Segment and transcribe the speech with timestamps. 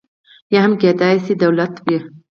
[0.53, 1.97] یا هم کېدای شي دولت وي.